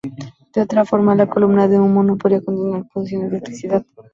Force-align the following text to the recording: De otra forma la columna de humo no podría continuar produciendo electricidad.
De 0.51 0.61
otra 0.63 0.83
forma 0.83 1.13
la 1.13 1.29
columna 1.29 1.67
de 1.67 1.79
humo 1.79 2.01
no 2.01 2.17
podría 2.17 2.41
continuar 2.41 2.85
produciendo 2.91 3.27
electricidad. 3.27 3.85